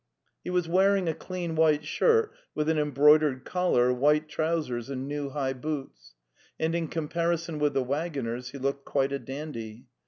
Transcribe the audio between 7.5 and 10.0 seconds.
with the waggoners he looked quite a dandy.